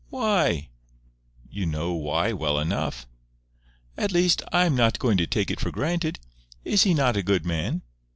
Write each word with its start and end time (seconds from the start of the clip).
"Why?" 0.09 0.69
"You 1.47 1.67
know 1.67 1.91
why 1.93 2.33
well 2.33 2.57
enough." 2.57 3.05
"At 3.95 4.11
least, 4.11 4.41
I 4.51 4.65
am 4.65 4.73
not 4.75 4.97
going 4.97 5.17
to 5.19 5.27
take 5.27 5.51
it 5.51 5.59
for 5.59 5.69
granted. 5.69 6.17
Is 6.65 6.81
he 6.81 6.95
not 6.95 7.15
a 7.17 7.21
good 7.21 7.45
man?" 7.45 7.83